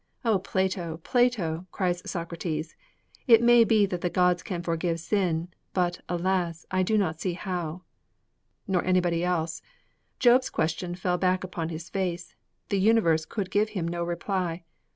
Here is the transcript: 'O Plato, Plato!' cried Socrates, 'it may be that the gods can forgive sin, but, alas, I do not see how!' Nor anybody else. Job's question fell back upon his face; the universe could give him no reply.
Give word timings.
'O 0.25 0.39
Plato, 0.39 0.99
Plato!' 1.03 1.67
cried 1.71 1.97
Socrates, 2.09 2.75
'it 3.27 3.39
may 3.39 3.63
be 3.63 3.85
that 3.85 4.01
the 4.01 4.09
gods 4.09 4.41
can 4.41 4.63
forgive 4.63 4.99
sin, 4.99 5.49
but, 5.75 5.99
alas, 6.09 6.65
I 6.71 6.81
do 6.81 6.97
not 6.97 7.21
see 7.21 7.33
how!' 7.33 7.83
Nor 8.67 8.83
anybody 8.83 9.23
else. 9.23 9.61
Job's 10.17 10.49
question 10.49 10.95
fell 10.95 11.19
back 11.19 11.43
upon 11.43 11.69
his 11.69 11.87
face; 11.87 12.33
the 12.69 12.79
universe 12.79 13.25
could 13.25 13.51
give 13.51 13.69
him 13.77 13.87
no 13.87 14.03
reply. 14.03 14.63